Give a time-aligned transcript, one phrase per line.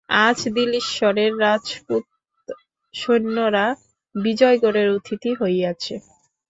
[0.21, 2.05] আজ দিল্লীশ্বরের রাজপুত
[2.93, 3.65] সৈন্যেরা
[4.15, 5.95] বিজয়গড়ের অতিথি হইয়াছে।